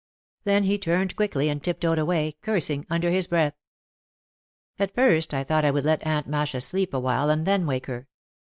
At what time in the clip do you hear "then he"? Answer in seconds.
0.45-0.79